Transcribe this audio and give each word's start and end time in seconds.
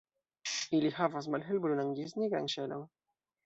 Ili 0.77 0.91
havas 0.95 1.29
malhelbrunan 1.35 1.95
ĝis 2.01 2.19
nigran 2.23 2.53
ŝelon. 2.59 2.87